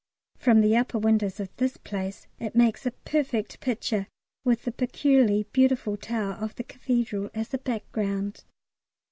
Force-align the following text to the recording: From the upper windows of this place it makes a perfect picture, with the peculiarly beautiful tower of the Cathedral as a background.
From 0.35 0.61
the 0.61 0.75
upper 0.75 0.97
windows 0.97 1.39
of 1.39 1.55
this 1.57 1.77
place 1.77 2.25
it 2.39 2.55
makes 2.55 2.87
a 2.87 2.91
perfect 2.91 3.59
picture, 3.59 4.07
with 4.43 4.63
the 4.65 4.71
peculiarly 4.71 5.43
beautiful 5.51 5.95
tower 5.95 6.33
of 6.41 6.55
the 6.55 6.63
Cathedral 6.63 7.29
as 7.35 7.53
a 7.53 7.59
background. 7.59 8.43